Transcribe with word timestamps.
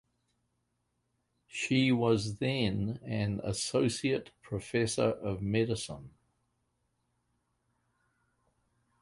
She 1.47 1.91
was 1.91 2.37
then 2.37 2.99
an 3.05 3.39
associate 3.43 4.31
professor 4.41 5.11
of 5.11 5.43
medicine. 5.43 6.09